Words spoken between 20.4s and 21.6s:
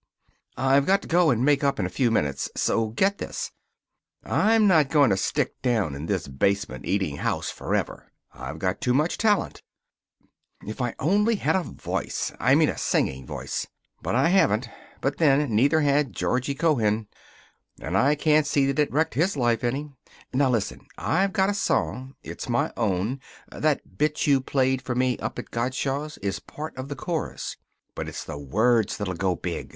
listen. I've got a